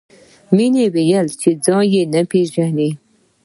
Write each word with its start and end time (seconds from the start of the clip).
مینې 0.55 0.85
وویل 0.95 1.27
چې 1.41 1.49
ځای 1.65 1.85
یې 1.95 2.03
نه 2.13 2.21
پېژني 2.31 2.89